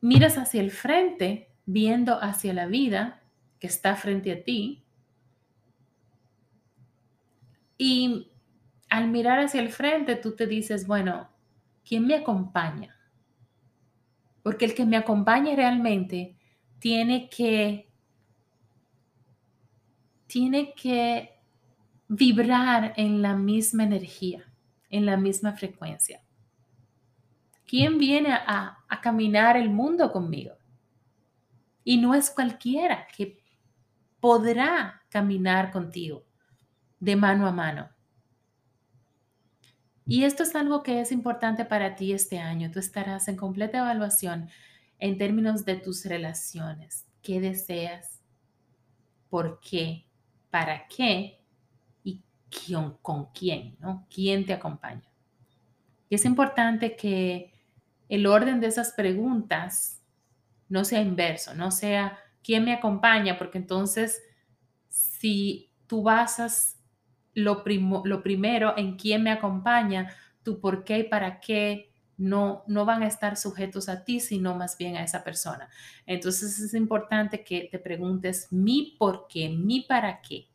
Miras 0.00 0.36
hacia 0.36 0.60
el 0.60 0.70
frente, 0.70 1.50
viendo 1.64 2.20
hacia 2.20 2.52
la 2.52 2.66
vida 2.66 3.22
que 3.58 3.66
está 3.66 3.96
frente 3.96 4.32
a 4.32 4.44
ti. 4.44 4.84
Y 7.78 8.30
al 8.88 9.08
mirar 9.08 9.38
hacia 9.38 9.60
el 9.60 9.70
frente, 9.70 10.16
tú 10.16 10.36
te 10.36 10.46
dices, 10.46 10.86
bueno, 10.86 11.30
¿quién 11.84 12.06
me 12.06 12.14
acompaña? 12.14 12.96
Porque 14.42 14.64
el 14.64 14.74
que 14.74 14.84
me 14.84 14.96
acompaña 14.96 15.54
realmente 15.54 16.36
tiene 16.78 17.28
que, 17.28 17.88
tiene 20.26 20.74
que 20.74 21.38
vibrar 22.08 22.92
en 22.96 23.22
la 23.22 23.34
misma 23.34 23.84
energía, 23.84 24.44
en 24.90 25.06
la 25.06 25.16
misma 25.16 25.52
frecuencia. 25.52 26.22
¿Quién 27.66 27.96
viene 27.96 28.34
a, 28.34 28.78
caminar 29.00 29.56
el 29.56 29.70
mundo 29.70 30.12
conmigo? 30.12 30.54
Y 31.84 31.96
no 31.96 32.14
es 32.14 32.30
cualquiera 32.30 33.06
que 33.06 33.40
podrá 34.20 35.02
caminar 35.08 35.72
contigo 35.72 36.22
de 37.00 37.16
mano 37.16 37.46
a 37.46 37.52
mano. 37.52 37.88
Y 40.06 40.24
esto 40.24 40.42
es 40.42 40.54
algo 40.54 40.82
que 40.82 41.00
es 41.00 41.12
importante 41.12 41.64
para 41.64 41.94
ti 41.96 42.12
este 42.12 42.38
año. 42.38 42.70
Tú 42.70 42.78
estarás 42.78 43.28
en 43.28 43.36
completa 43.36 43.78
evaluación 43.78 44.48
en 44.98 45.18
términos 45.18 45.64
de 45.64 45.76
tus 45.76 46.04
relaciones. 46.04 47.06
¿Qué 47.22 47.40
deseas? 47.40 48.20
¿Por 49.30 49.60
qué? 49.60 50.06
¿Para 50.50 50.86
qué? 50.88 51.38
con 53.00 53.26
quién, 53.32 53.76
¿no? 53.80 54.06
¿Quién 54.12 54.46
te 54.46 54.52
acompaña? 54.52 55.10
Y 56.08 56.14
es 56.14 56.24
importante 56.24 56.96
que 56.96 57.52
el 58.08 58.26
orden 58.26 58.60
de 58.60 58.66
esas 58.66 58.92
preguntas 58.92 60.02
no 60.68 60.84
sea 60.84 61.00
inverso, 61.00 61.54
no 61.54 61.70
sea 61.70 62.18
quién 62.42 62.64
me 62.64 62.74
acompaña, 62.74 63.38
porque 63.38 63.58
entonces 63.58 64.22
si 64.88 65.70
tú 65.86 66.02
basas 66.02 66.71
lo, 67.34 67.62
lo 68.04 68.22
primero 68.22 68.74
en 68.76 68.96
quién 68.96 69.22
me 69.22 69.30
acompaña, 69.30 70.14
tu 70.42 70.60
por 70.60 70.84
qué 70.84 71.00
y 71.00 71.04
para 71.04 71.40
qué 71.40 71.92
no, 72.16 72.62
no 72.66 72.84
van 72.84 73.02
a 73.02 73.06
estar 73.06 73.36
sujetos 73.36 73.88
a 73.88 74.04
ti, 74.04 74.20
sino 74.20 74.54
más 74.54 74.76
bien 74.76 74.96
a 74.96 75.02
esa 75.02 75.24
persona. 75.24 75.68
Entonces 76.06 76.58
es 76.60 76.74
importante 76.74 77.42
que 77.42 77.68
te 77.70 77.78
preguntes 77.78 78.48
mi 78.50 78.96
por 78.98 79.26
qué, 79.28 79.48
mi 79.48 79.80
para 79.82 80.20
qué. 80.20 80.48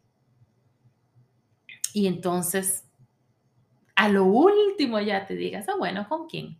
Y 1.94 2.08
entonces, 2.08 2.86
a 3.96 4.10
lo 4.10 4.26
último 4.26 5.00
ya 5.00 5.26
te 5.26 5.36
digas, 5.36 5.68
ah, 5.68 5.76
bueno, 5.78 6.08
¿con 6.08 6.28
quién? 6.28 6.60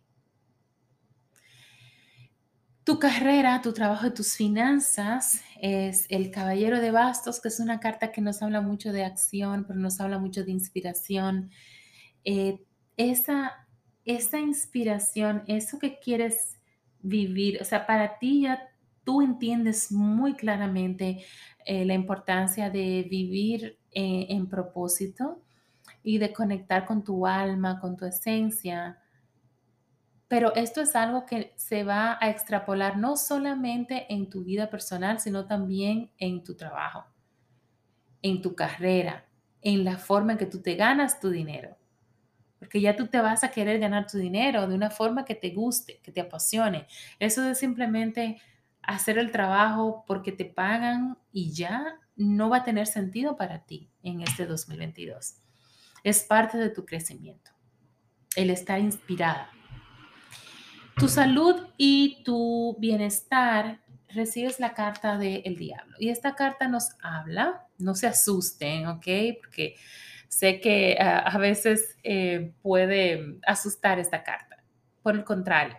Tu 2.88 2.98
carrera, 2.98 3.60
tu 3.60 3.74
trabajo 3.74 4.14
tus 4.14 4.34
finanzas 4.34 5.42
es 5.60 6.06
el 6.08 6.30
Caballero 6.30 6.80
de 6.80 6.90
Bastos, 6.90 7.38
que 7.38 7.48
es 7.48 7.60
una 7.60 7.80
carta 7.80 8.12
que 8.12 8.22
nos 8.22 8.40
habla 8.40 8.62
mucho 8.62 8.92
de 8.92 9.04
acción, 9.04 9.66
pero 9.68 9.78
nos 9.78 10.00
habla 10.00 10.18
mucho 10.18 10.42
de 10.42 10.52
inspiración. 10.52 11.50
Eh, 12.24 12.64
esa, 12.96 13.68
esa 14.06 14.38
inspiración, 14.40 15.42
eso 15.48 15.78
que 15.78 15.98
quieres 15.98 16.58
vivir, 17.00 17.58
o 17.60 17.64
sea, 17.66 17.86
para 17.86 18.18
ti 18.18 18.44
ya 18.44 18.58
tú 19.04 19.20
entiendes 19.20 19.92
muy 19.92 20.32
claramente 20.32 21.22
eh, 21.66 21.84
la 21.84 21.92
importancia 21.92 22.70
de 22.70 23.06
vivir 23.10 23.78
eh, 23.90 24.28
en 24.30 24.48
propósito 24.48 25.42
y 26.02 26.16
de 26.16 26.32
conectar 26.32 26.86
con 26.86 27.04
tu 27.04 27.26
alma, 27.26 27.80
con 27.80 27.98
tu 27.98 28.06
esencia. 28.06 28.98
Pero 30.28 30.54
esto 30.54 30.82
es 30.82 30.94
algo 30.94 31.24
que 31.24 31.54
se 31.56 31.84
va 31.84 32.18
a 32.20 32.28
extrapolar 32.28 32.98
no 32.98 33.16
solamente 33.16 34.12
en 34.12 34.28
tu 34.28 34.44
vida 34.44 34.68
personal, 34.68 35.20
sino 35.20 35.46
también 35.46 36.10
en 36.18 36.44
tu 36.44 36.54
trabajo, 36.54 37.06
en 38.20 38.42
tu 38.42 38.54
carrera, 38.54 39.26
en 39.62 39.84
la 39.84 39.96
forma 39.96 40.32
en 40.32 40.38
que 40.38 40.46
tú 40.46 40.60
te 40.60 40.76
ganas 40.76 41.18
tu 41.18 41.30
dinero. 41.30 41.76
Porque 42.58 42.80
ya 42.80 42.94
tú 42.94 43.06
te 43.06 43.20
vas 43.20 43.42
a 43.42 43.50
querer 43.50 43.78
ganar 43.78 44.06
tu 44.06 44.18
dinero 44.18 44.66
de 44.66 44.74
una 44.74 44.90
forma 44.90 45.24
que 45.24 45.34
te 45.34 45.50
guste, 45.50 46.00
que 46.02 46.12
te 46.12 46.20
apasione. 46.20 46.86
Eso 47.18 47.48
es 47.48 47.58
simplemente 47.58 48.40
hacer 48.82 49.18
el 49.18 49.30
trabajo 49.30 50.04
porque 50.06 50.32
te 50.32 50.44
pagan 50.44 51.16
y 51.32 51.52
ya 51.52 51.98
no 52.16 52.50
va 52.50 52.58
a 52.58 52.64
tener 52.64 52.86
sentido 52.86 53.36
para 53.36 53.64
ti 53.64 53.90
en 54.02 54.20
este 54.20 54.44
2022. 54.44 55.36
Es 56.04 56.24
parte 56.24 56.58
de 56.58 56.70
tu 56.70 56.84
crecimiento, 56.84 57.52
el 58.36 58.50
estar 58.50 58.80
inspirada. 58.80 59.50
Tu 60.98 61.06
salud 61.06 61.68
y 61.76 62.24
tu 62.24 62.76
bienestar 62.80 63.78
recibes 64.08 64.58
la 64.58 64.74
carta 64.74 65.16
del 65.16 65.56
diablo. 65.56 65.94
Y 66.00 66.08
esta 66.08 66.34
carta 66.34 66.66
nos 66.66 66.90
habla, 67.00 67.68
no 67.78 67.94
se 67.94 68.08
asusten, 68.08 68.88
¿ok? 68.88 69.06
Porque 69.40 69.76
sé 70.28 70.60
que 70.60 70.98
ah, 71.00 71.20
a 71.20 71.38
veces 71.38 71.96
eh, 72.02 72.52
puede 72.62 73.38
asustar 73.46 74.00
esta 74.00 74.24
carta. 74.24 74.64
Por 75.00 75.14
el 75.14 75.22
contrario, 75.22 75.76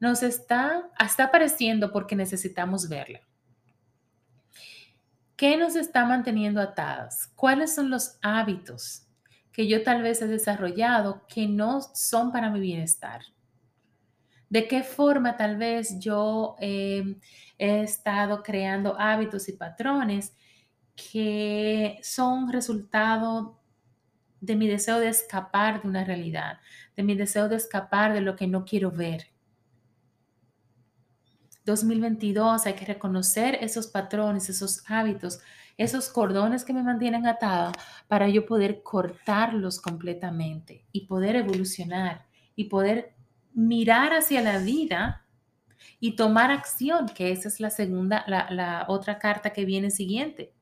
nos 0.00 0.24
está, 0.24 0.90
está 0.98 1.24
apareciendo 1.24 1.92
porque 1.92 2.16
necesitamos 2.16 2.88
verla. 2.88 3.20
¿Qué 5.36 5.56
nos 5.56 5.76
está 5.76 6.04
manteniendo 6.06 6.60
atadas? 6.60 7.30
¿Cuáles 7.36 7.72
son 7.72 7.88
los 7.88 8.18
hábitos 8.20 9.06
que 9.52 9.68
yo 9.68 9.84
tal 9.84 10.02
vez 10.02 10.20
he 10.22 10.26
desarrollado 10.26 11.24
que 11.28 11.46
no 11.46 11.82
son 11.94 12.32
para 12.32 12.50
mi 12.50 12.58
bienestar? 12.58 13.20
¿De 14.48 14.68
qué 14.68 14.82
forma 14.82 15.36
tal 15.36 15.56
vez 15.56 15.98
yo 15.98 16.56
eh, 16.60 17.16
he 17.58 17.82
estado 17.82 18.42
creando 18.42 18.98
hábitos 18.98 19.48
y 19.48 19.52
patrones 19.52 20.36
que 20.94 21.98
son 22.02 22.52
resultado 22.52 23.60
de 24.40 24.56
mi 24.56 24.68
deseo 24.68 25.00
de 25.00 25.08
escapar 25.08 25.82
de 25.82 25.88
una 25.88 26.04
realidad, 26.04 26.60
de 26.96 27.02
mi 27.02 27.14
deseo 27.16 27.48
de 27.48 27.56
escapar 27.56 28.12
de 28.12 28.20
lo 28.20 28.36
que 28.36 28.46
no 28.46 28.64
quiero 28.64 28.90
ver? 28.90 29.28
2022 31.64 32.64
hay 32.66 32.74
que 32.74 32.84
reconocer 32.84 33.58
esos 33.60 33.88
patrones, 33.88 34.48
esos 34.48 34.84
hábitos, 34.88 35.40
esos 35.76 36.08
cordones 36.08 36.64
que 36.64 36.72
me 36.72 36.84
mantienen 36.84 37.26
atada 37.26 37.72
para 38.06 38.28
yo 38.28 38.46
poder 38.46 38.84
cortarlos 38.84 39.80
completamente 39.80 40.86
y 40.92 41.06
poder 41.06 41.34
evolucionar 41.34 42.24
y 42.54 42.66
poder 42.66 43.15
mirar 43.56 44.12
hacia 44.12 44.42
la 44.42 44.58
vida 44.58 45.24
y 45.98 46.14
tomar 46.14 46.50
acción, 46.50 47.08
que 47.08 47.32
esa 47.32 47.48
es 47.48 47.58
la 47.58 47.70
segunda, 47.70 48.22
la, 48.28 48.84
otra 48.88 49.18
carta 49.18 49.50
que 49.50 49.64
viene 49.64 49.90
siguiente. 49.90 50.52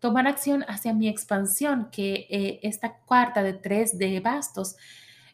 Tomar 0.00 0.26
acción 0.26 0.64
hacia 0.68 0.92
mi 0.92 1.08
expansión, 1.08 1.88
que 1.90 2.26
eh, 2.28 2.60
esta 2.64 2.98
cuarta 2.98 3.44
de 3.44 3.52
tres 3.52 3.96
de 3.96 4.18
bastos 4.18 4.76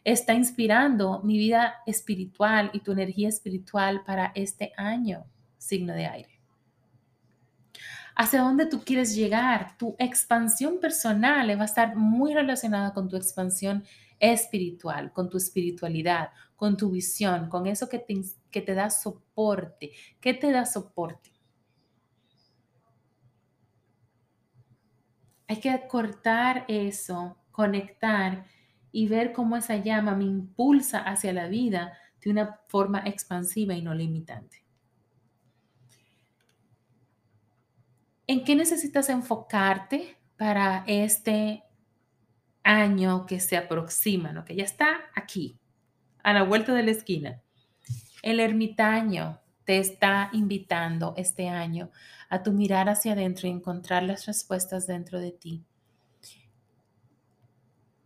está 0.03 0.35
inspirando 0.35 1.21
mi 1.23 1.37
vida 1.37 1.77
espiritual 1.87 2.69
y 2.73 2.81
tu 2.81 2.91
energía 2.91 3.27
espiritual 3.27 4.03
para 4.05 4.31
este 4.35 4.71
año, 4.77 5.25
signo 5.57 5.93
de 5.93 6.05
aire. 6.05 6.39
Hacia 8.15 8.41
dónde 8.41 8.67
tú 8.67 8.83
quieres 8.85 9.15
llegar, 9.15 9.75
tu 9.77 9.95
expansión 9.97 10.79
personal 10.79 11.49
va 11.57 11.63
a 11.63 11.65
estar 11.65 11.95
muy 11.95 12.35
relacionada 12.35 12.93
con 12.93 13.09
tu 13.09 13.17
expansión 13.17 13.83
espiritual, 13.83 14.04
con 15.13 15.29
tu 15.29 15.37
espiritualidad, 15.37 16.29
con 16.55 16.77
tu 16.77 16.89
visión, 16.91 17.49
con 17.49 17.67
eso 17.67 17.89
que 17.89 17.99
te, 17.99 18.21
que 18.49 18.61
te 18.61 18.73
da 18.73 18.89
soporte. 18.89 19.91
¿Qué 20.19 20.33
te 20.33 20.51
da 20.51 20.65
soporte? 20.65 21.31
Hay 25.47 25.59
que 25.59 25.87
cortar 25.87 26.65
eso, 26.67 27.37
conectar 27.51 28.45
y 28.91 29.07
ver 29.07 29.33
cómo 29.33 29.57
esa 29.57 29.77
llama 29.77 30.15
me 30.15 30.23
impulsa 30.23 30.99
hacia 30.99 31.33
la 31.33 31.47
vida 31.47 31.93
de 32.21 32.31
una 32.31 32.61
forma 32.67 33.03
expansiva 33.05 33.73
y 33.75 33.81
no 33.81 33.93
limitante. 33.93 34.63
¿En 38.27 38.43
qué 38.43 38.55
necesitas 38.55 39.09
enfocarte 39.09 40.17
para 40.35 40.83
este 40.87 41.64
año 42.65 43.27
que 43.27 43.39
se 43.39 43.55
aproxima, 43.55 44.33
¿no? 44.33 44.43
que 44.43 44.55
ya 44.55 44.63
está 44.63 44.99
aquí, 45.15 45.57
a 46.23 46.33
la 46.33 46.43
vuelta 46.43 46.73
de 46.73 46.83
la 46.83 46.91
esquina. 46.91 47.41
El 48.23 48.39
ermitaño 48.39 49.39
te 49.63 49.77
está 49.77 50.29
invitando 50.33 51.13
este 51.15 51.47
año 51.47 51.91
a 52.27 52.41
tu 52.41 52.51
mirar 52.51 52.89
hacia 52.89 53.13
adentro 53.13 53.47
y 53.47 53.51
encontrar 53.51 54.03
las 54.03 54.25
respuestas 54.25 54.87
dentro 54.87 55.19
de 55.19 55.31
ti. 55.31 55.63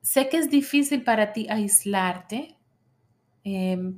Sé 0.01 0.27
que 0.27 0.37
es 0.37 0.49
difícil 0.49 1.03
para 1.03 1.31
ti 1.31 1.47
aislarte. 1.49 2.57
Em, 3.43 3.97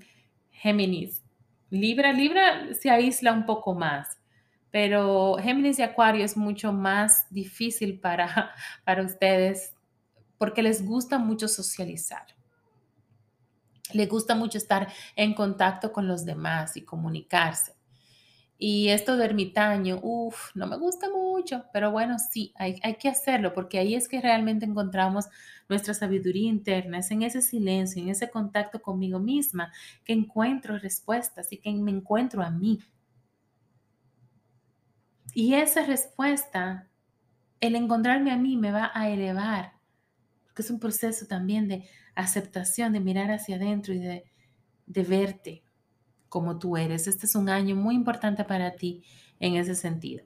Géminis, 0.52 1.24
Libra, 1.72 2.14
Libra 2.14 2.74
se 2.76 2.92
aísla 2.92 3.34
un 3.34 3.48
poco 3.48 3.74
más, 3.74 4.20
pero 4.70 5.38
Géminis 5.42 5.80
y 5.80 5.82
Acuario 5.82 6.24
es 6.24 6.38
mucho 6.38 6.72
más 6.72 7.26
difícil 7.32 8.00
para, 8.00 8.52
para 8.86 9.02
ustedes 9.02 9.74
porque 10.42 10.64
les 10.64 10.84
gusta 10.84 11.20
mucho 11.20 11.48
socializar. 11.48 12.26
Les 13.94 14.10
gusta 14.10 14.34
mucho 14.34 14.58
estar 14.58 14.92
en 15.16 15.36
contacto 15.36 15.94
con 15.94 16.08
los 16.08 16.26
demás 16.26 16.76
y 16.78 16.82
comunicarse. 16.82 17.76
Y 18.58 18.88
esto 18.88 19.18
de 19.18 19.26
ermitaño, 19.26 20.00
uff, 20.02 20.50
no 20.56 20.66
me 20.66 20.78
gusta 20.78 21.12
mucho, 21.12 21.66
pero 21.72 21.92
bueno, 21.92 22.18
sí, 22.18 22.54
hay, 22.56 22.80
hay, 22.82 22.96
que 22.96 23.08
hacerlo 23.08 23.54
porque 23.54 23.78
ahí 23.78 23.94
es 23.94 24.08
que 24.08 24.20
realmente 24.20 24.66
encontramos 24.66 25.28
nuestra 25.70 25.94
sabiduría 25.94 26.50
interna, 26.50 26.98
es 26.98 27.12
en 27.12 27.22
ese 27.22 27.44
silencio, 27.44 28.02
en 28.02 28.10
ese 28.10 28.32
contacto 28.32 28.82
conmigo 28.82 29.20
misma 29.20 29.72
que 30.04 30.14
encuentro 30.14 30.80
respuestas 30.80 31.54
y 31.54 31.58
que 31.58 31.72
me 31.72 31.92
encuentro 31.92 32.42
a 32.42 32.50
mí. 32.50 32.80
Y 35.36 35.54
esa 35.54 35.86
respuesta, 35.86 36.88
el 37.60 37.76
encontrarme 37.76 38.32
a 38.32 38.38
mí 38.38 38.58
me 38.58 38.72
va 38.72 38.90
a 38.92 39.08
elevar 39.08 39.81
que 40.56 40.62
es 40.62 40.70
un 40.70 40.80
proceso 40.80 41.26
también 41.28 41.68
de 41.68 41.88
aceptación, 42.16 42.94
de 42.94 43.00
mirar 43.00 43.32
hacia 43.32 43.56
adentro 43.56 43.94
y 43.94 44.00
de, 44.00 44.26
de 44.86 45.04
verte 45.04 45.64
como 46.30 46.60
tú 46.60 46.78
eres. 46.78 47.08
Este 47.08 47.26
es 47.26 47.36
un 47.36 47.50
año 47.50 47.76
muy 47.76 47.96
importante 47.96 48.44
para 48.44 48.76
ti 48.76 49.04
en 49.40 49.56
ese 49.56 49.76
sentido. 49.76 50.26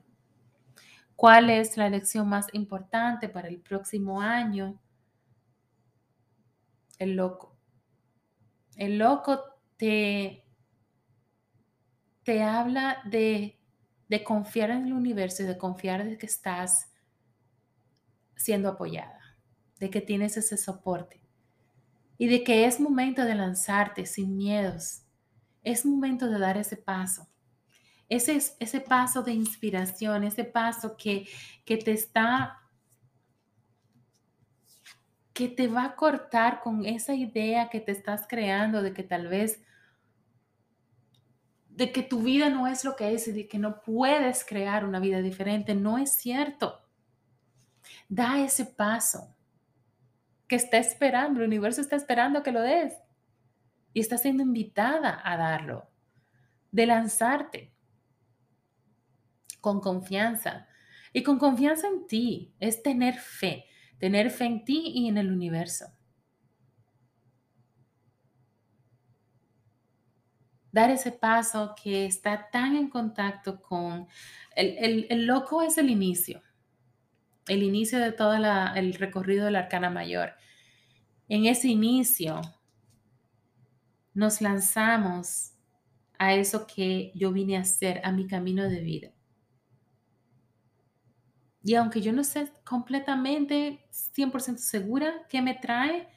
¿Cuál 1.14 1.50
es 1.50 1.76
la 1.76 1.88
lección 1.88 2.28
más 2.28 2.46
importante 2.52 3.28
para 3.28 3.48
el 3.48 3.58
próximo 3.60 4.20
año? 4.20 4.78
El 6.98 7.16
loco. 7.16 7.56
El 8.76 8.98
loco 8.98 9.40
te, 9.78 10.44
te 12.22 12.42
habla 12.42 12.98
de, 13.04 13.58
de 14.08 14.24
confiar 14.24 14.70
en 14.70 14.86
el 14.86 14.92
universo 14.92 15.42
y 15.42 15.46
de 15.46 15.56
confiar 15.56 16.04
de 16.04 16.18
que 16.18 16.26
estás 16.26 16.92
siendo 18.36 18.68
apoyada 18.68 19.15
de 19.78 19.90
que 19.90 20.00
tienes 20.00 20.36
ese 20.36 20.56
soporte 20.56 21.20
y 22.18 22.28
de 22.28 22.42
que 22.44 22.64
es 22.64 22.80
momento 22.80 23.24
de 23.24 23.34
lanzarte 23.34 24.06
sin 24.06 24.36
miedos. 24.36 25.02
Es 25.62 25.84
momento 25.84 26.28
de 26.28 26.38
dar 26.38 26.56
ese 26.56 26.76
paso. 26.76 27.28
Ese, 28.08 28.40
ese 28.60 28.80
paso 28.80 29.22
de 29.22 29.32
inspiración, 29.32 30.24
ese 30.24 30.44
paso 30.44 30.96
que, 30.96 31.28
que 31.64 31.76
te 31.76 31.92
está, 31.92 32.60
que 35.32 35.48
te 35.48 35.66
va 35.66 35.84
a 35.84 35.96
cortar 35.96 36.60
con 36.60 36.86
esa 36.86 37.14
idea 37.14 37.68
que 37.68 37.80
te 37.80 37.92
estás 37.92 38.26
creando 38.28 38.80
de 38.80 38.92
que 38.92 39.02
tal 39.02 39.26
vez, 39.26 39.60
de 41.68 41.92
que 41.92 42.02
tu 42.02 42.22
vida 42.22 42.48
no 42.48 42.66
es 42.68 42.84
lo 42.84 42.96
que 42.96 43.12
es 43.12 43.28
y 43.28 43.32
de 43.32 43.48
que 43.48 43.58
no 43.58 43.82
puedes 43.82 44.44
crear 44.44 44.86
una 44.86 45.00
vida 45.00 45.20
diferente. 45.20 45.74
No 45.74 45.98
es 45.98 46.12
cierto. 46.12 46.80
Da 48.08 48.40
ese 48.40 48.64
paso 48.64 49.35
que 50.46 50.56
está 50.56 50.78
esperando, 50.78 51.40
el 51.40 51.46
universo 51.46 51.80
está 51.80 51.96
esperando 51.96 52.42
que 52.42 52.52
lo 52.52 52.60
des. 52.60 52.94
Y 53.92 54.00
está 54.00 54.18
siendo 54.18 54.42
invitada 54.42 55.20
a 55.24 55.36
darlo, 55.36 55.90
de 56.70 56.86
lanzarte 56.86 57.72
con 59.60 59.80
confianza. 59.80 60.68
Y 61.12 61.22
con 61.22 61.38
confianza 61.38 61.88
en 61.88 62.06
ti 62.06 62.54
es 62.60 62.82
tener 62.82 63.14
fe, 63.14 63.64
tener 63.98 64.30
fe 64.30 64.44
en 64.44 64.64
ti 64.64 64.92
y 64.94 65.08
en 65.08 65.18
el 65.18 65.32
universo. 65.32 65.86
Dar 70.70 70.90
ese 70.90 71.10
paso 71.10 71.74
que 71.82 72.04
está 72.04 72.50
tan 72.50 72.76
en 72.76 72.90
contacto 72.90 73.62
con... 73.62 74.06
El, 74.54 75.06
el 75.08 75.26
loco 75.26 75.62
es 75.62 75.78
el 75.78 75.88
inicio 75.88 76.42
el 77.48 77.62
inicio 77.62 77.98
de 77.98 78.12
todo 78.12 78.34
el 78.34 78.94
recorrido 78.94 79.44
de 79.44 79.50
la 79.50 79.60
Arcana 79.60 79.90
Mayor. 79.90 80.32
En 81.28 81.46
ese 81.46 81.68
inicio 81.68 82.40
nos 84.14 84.40
lanzamos 84.40 85.52
a 86.18 86.34
eso 86.34 86.66
que 86.66 87.12
yo 87.14 87.32
vine 87.32 87.56
a 87.56 87.60
hacer, 87.60 88.00
a 88.04 88.12
mi 88.12 88.26
camino 88.26 88.68
de 88.68 88.80
vida. 88.80 89.12
Y 91.62 91.74
aunque 91.74 92.00
yo 92.00 92.12
no 92.12 92.22
sé 92.22 92.52
completamente 92.64 93.86
100% 93.90 94.58
segura 94.58 95.26
qué 95.28 95.42
me 95.42 95.54
trae, 95.54 96.08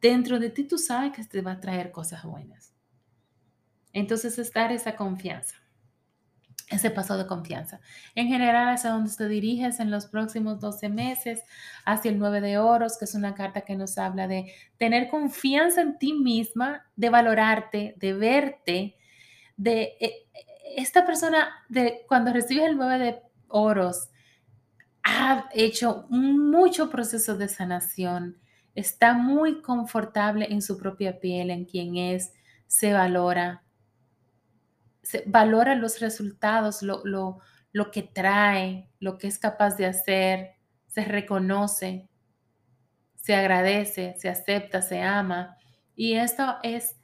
dentro 0.00 0.38
de 0.38 0.50
ti 0.50 0.64
tú 0.64 0.76
sabes 0.76 1.12
que 1.12 1.24
te 1.24 1.40
va 1.40 1.52
a 1.52 1.60
traer 1.60 1.90
cosas 1.90 2.24
buenas. 2.24 2.74
Entonces 3.92 4.38
es 4.38 4.52
dar 4.52 4.70
esa 4.70 4.96
confianza 4.96 5.63
ese 6.70 6.90
paso 6.90 7.16
de 7.18 7.26
confianza. 7.26 7.80
En 8.14 8.28
general, 8.28 8.68
hacia 8.68 8.90
donde 8.90 9.14
te 9.14 9.28
diriges 9.28 9.80
en 9.80 9.90
los 9.90 10.06
próximos 10.06 10.60
12 10.60 10.88
meses, 10.88 11.42
hacia 11.84 12.10
el 12.10 12.18
9 12.18 12.40
de 12.40 12.58
oros, 12.58 12.98
que 12.98 13.04
es 13.04 13.14
una 13.14 13.34
carta 13.34 13.62
que 13.62 13.76
nos 13.76 13.98
habla 13.98 14.26
de 14.28 14.52
tener 14.78 15.08
confianza 15.08 15.82
en 15.82 15.98
ti 15.98 16.14
misma, 16.14 16.86
de 16.96 17.10
valorarte, 17.10 17.94
de 17.98 18.12
verte, 18.14 18.96
de 19.56 19.96
eh, 20.00 20.26
esta 20.76 21.04
persona, 21.04 21.48
de 21.68 22.04
cuando 22.08 22.32
recibes 22.32 22.64
el 22.64 22.76
9 22.76 22.98
de 22.98 23.22
oros, 23.48 24.08
ha 25.02 25.50
hecho 25.52 26.06
mucho 26.08 26.88
proceso 26.88 27.36
de 27.36 27.48
sanación, 27.48 28.38
está 28.74 29.12
muy 29.12 29.60
confortable 29.60 30.46
en 30.50 30.62
su 30.62 30.78
propia 30.78 31.20
piel, 31.20 31.50
en 31.50 31.66
quien 31.66 31.96
es, 31.96 32.32
se 32.66 32.94
valora, 32.94 33.63
valora 35.26 35.74
los 35.74 36.00
resultados, 36.00 36.82
lo, 36.82 37.02
lo 37.72 37.90
que 37.90 38.02
trae, 38.02 38.88
lo 39.00 39.18
que 39.18 39.26
es 39.26 39.38
capaz 39.38 39.76
de 39.76 39.86
hacer, 39.86 40.50
se 40.86 41.04
reconoce, 41.04 42.08
se 43.16 43.34
agradece, 43.34 44.14
se 44.18 44.28
acepta, 44.28 44.82
se 44.82 45.02
ama. 45.02 45.56
Y 45.96 46.14
esto 46.14 46.56
es 46.62 46.96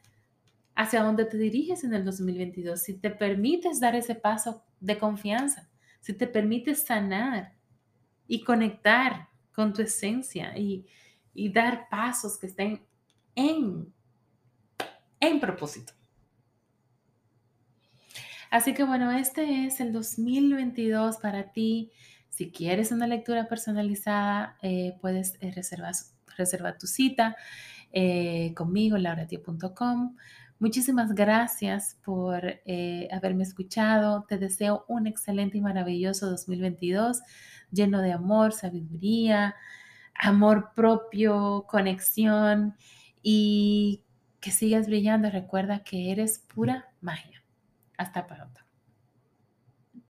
hacia 0.75 1.03
dónde 1.03 1.25
te 1.25 1.37
diriges 1.37 1.83
en 1.85 1.95
el 1.95 2.05
2022. 2.05 2.81
Si 2.81 2.99
te 2.99 3.11
permites 3.11 3.81
dar 3.81 3.95
ese 3.95 4.15
paso 4.15 4.65
de 4.81 4.99
confianza, 4.99 5.69
si 6.01 6.13
te 6.15 6.27
permites 6.27 6.85
sanar 6.85 7.55
y 8.27 8.45
conectar 8.45 9.29
con 9.53 9.73
tu 9.73 9.83
esencia 9.83 10.57
y, 10.57 10.87
y 11.35 11.53
dar 11.53 11.89
pasos 11.91 12.39
que 12.39 12.47
estén 12.47 12.87
en, 13.35 13.93
en 15.19 15.41
propósito. 15.41 15.93
Así 18.51 18.75
que 18.75 18.83
bueno, 18.85 19.13
este 19.13 19.67
es 19.67 19.81
el 19.81 19.93
2022 19.93 21.19
para 21.19 21.53
ti. 21.53 21.93
Si 22.29 22.51
quieres 22.51 22.91
una 22.91 23.07
lectura 23.07 23.49
personalizada, 23.49 24.57
eh, 24.63 24.97
puedes 25.01 25.37
eh, 25.41 25.53
reservar, 26.37 26.77
tu 26.79 26.87
cita. 26.87 27.37
eh, 27.93 28.53
conmigo, 28.55 28.99
lauratio.com. 28.99 30.17
Muchísimas 30.59 31.15
gracias 31.15 31.97
por 32.05 32.61
haberme 33.13 33.45
escuchado. 33.45 34.25
Te 34.29 34.39
deseo 34.39 34.85
un 34.89 35.07
excelente 35.07 35.59
y 35.59 35.61
maravilloso 35.61 36.29
2022 36.31 37.23
lleno 37.71 38.01
de 38.03 38.13
amor, 38.13 38.53
sabiduría, 38.53 39.55
amor 40.15 40.73
propio, 40.75 41.67
conexión 41.69 42.77
y 43.23 44.03
que 44.41 44.51
sigas 44.51 44.87
brillando. 44.87 45.31
Recuerda 45.31 45.83
que 45.85 46.13
eres 46.13 46.39
pura 46.39 46.91
magia. 47.01 47.40
Hasta 48.01 48.27
pronto. 48.27 48.61